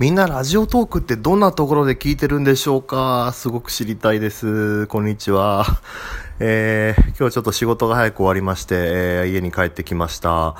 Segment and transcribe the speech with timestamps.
[0.00, 3.32] みんなラジオトークってどんなところで聞いてるんでしょうか？
[3.34, 4.86] すごく知りたいです。
[4.86, 5.66] こんにちは。
[6.40, 10.54] えー、今日ちょっと仕事が早く終わりまして、えー、家に帰ってきました。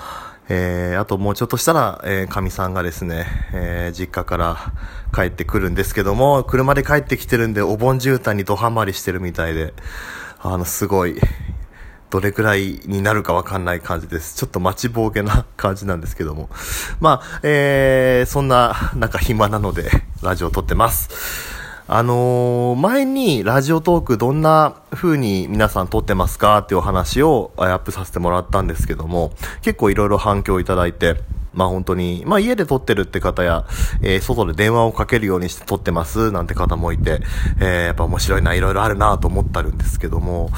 [0.50, 3.24] えー、あともうちょっとしたら、えー、神さんがですね、
[3.54, 4.74] えー、実家から
[5.14, 9.72] 帰ってくるんですけども、車で帰ってきてるんで、お盆渋滞にドハマりしてるみたいで、
[10.42, 11.18] あの、すごい、
[12.10, 14.36] どれくらいになるかわかんない感じです。
[14.36, 16.50] ちょっと待ちぼうけな感じなんですけども。
[17.00, 19.90] まあ、えー、そんな、なんか暇なので、
[20.22, 21.08] ラジオ撮ってます。
[21.86, 29.32] あのー、前にラジオトークどんな風に皆さん撮ってますかっていうお話をアップさせてもらったんですけども、
[29.62, 31.16] 結構いろいろ反響いただいて、
[31.52, 33.66] まあ本当に、まあ家で撮ってるって方や、
[34.02, 37.20] えー、外で電話をかけるようにして撮ってますなんて方もいて、
[37.60, 40.50] えー、やっぱ面白いな、いろいろあるなと思ったるんですけども、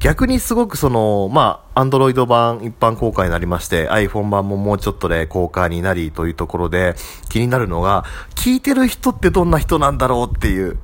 [0.00, 6.94] 逆にすごくその、まあ、アンドロイド版一般公開になりまして、iPhone 版ももうちょっとで公開になりというところで、
[7.28, 10.78] 気になるのが、聞いてる人ってどんな人なんだろうっていう、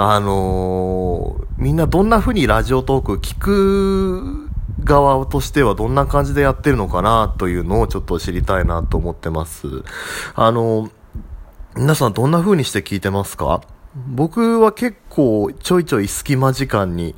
[0.00, 4.47] あのー、みんなどんな風にラジオトーク聞く
[4.88, 9.84] 側としてはどんな感じでやってるのかなというのをちょっと知りたいなと思ってます。
[10.34, 10.90] あの、
[11.76, 13.60] 皆さんどんな風にして聞いてますか？
[14.08, 17.14] 僕は結構ちょいちょい隙間時間に、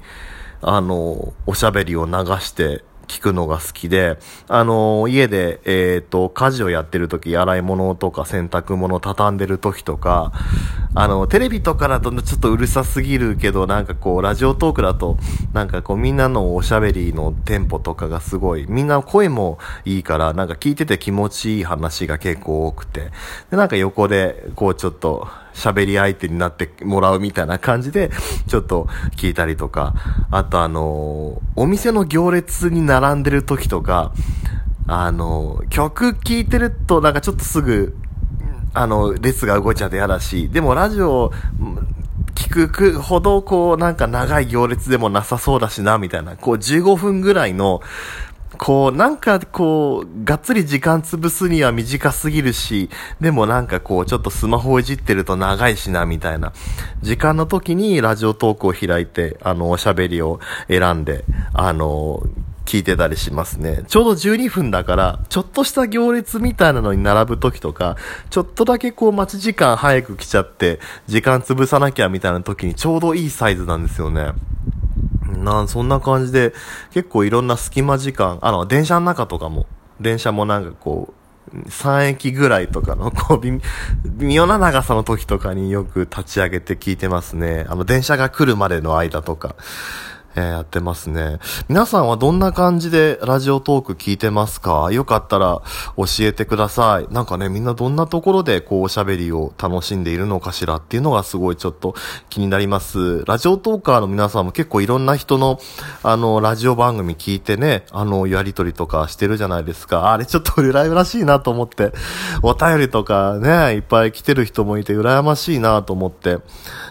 [0.61, 10.33] あの、おしゃべりを流して聞くのが好きで、あのー、家で、えっ、ー、と、家事をやってる時、洗い物とか洗濯物畳んでる時とか、
[10.95, 15.19] あの、テレビとかだとちょっとうるさすぎるけど、なんかこう、ラジオトークだと、
[15.53, 23.11] なんかこう、みんなのおしゃべりのテンポとかがすごい、みんな声もいいから、なんか聞いてて気持ちいい話が結構多くて、
[23.51, 28.11] で、なんか横で、こう、ちょっと、喋り相手になってもらうみたいな感じで、
[28.49, 29.95] ちょっと聞いたりとか、
[30.31, 34.13] あとあのお店の行列に並並んでる時とか、
[34.87, 37.97] あの曲聴いてるとなんかちょっとすぐ、
[38.75, 41.33] あの、列が動いちゃって嫌だし、でもラジオ、
[42.35, 47.81] 聞くほど、こう、なんか長い行列でもなさそうだしな、みたいな、こう15分ぐらいの、
[48.59, 56.53] こう、なんかこう、がっつり時間潰すには短すぎるし、でもなんかこう、ちょっとスマホをいじってると長いしな、みたいな。
[57.01, 62.23] 時間の時にラジオトークを開いて、あの、おしゃべりを選んで、あの、
[62.65, 63.85] 聞いてたりしますね。
[63.89, 67.97] ちょうど12分だから、ちょっとした行列みたいなのに並ぶ時とか、
[68.31, 74.33] ちょっとだけこう待ち時間早く来ちゃって、時間潰さなきゃみたいな時にちょうどいいサイズなんですよね。
[75.37, 76.53] なんそんな感じで、
[76.93, 79.67] 結構いろんな隙間時間、あの、電車の中とかも、
[80.01, 81.21] 電車もなんかこう、
[81.69, 83.61] 3駅ぐらいとかの、こう、微
[84.19, 87.67] 妙な長さの時とかによく立ち上げて聞いてますね。
[87.69, 89.57] あの、電車が来るまでの間とか。
[90.37, 91.39] えー、やってますね。
[91.69, 94.91] 皆さんはどんな感じでラジオトーク聞いてますか？
[94.93, 95.61] よかったら
[95.97, 97.13] 教えてください。
[97.13, 101.95] なんかね、みんなどんなところでこうおしゃべりを楽しんでいるのかしらっていうのがすごいちょっと
[102.29, 103.25] 気になります。
[103.25, 105.59] ラジオトーカーの皆さんも結構いろんな人の
[106.03, 110.13] あの、ラジオ番組聞いてね、あの、やりとりとかしてるじゃないですか。
[110.13, 111.93] あれちょっと羨ましいなと思って、
[112.43, 116.39] お便りとかね、いっぱい来てる人もいて羨ましいなと思って、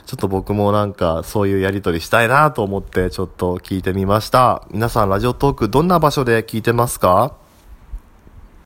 [0.05, 4.63] ちょっと僕もなんかそういうやりとりしたいなと思って、ょっと聞いてみました。
[4.71, 7.35] 皆さんラジオトークどんな場所で聞いてますか？